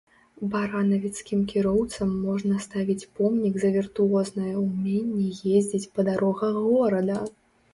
Баранавіцкім 0.51 1.41
кіроўцам 1.51 2.15
можна 2.23 2.57
ставіць 2.65 3.07
помнік 3.19 3.59
за 3.65 3.69
віртуознае 3.75 4.53
ўменне 4.65 5.29
ездзіць 5.59 5.83
па 5.99 6.11
дарогах 6.13 6.53
горада! 6.69 7.21